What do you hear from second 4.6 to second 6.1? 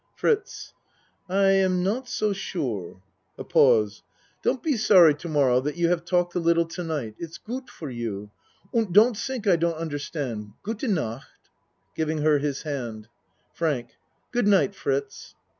I 37 be sorry to morrow that you haf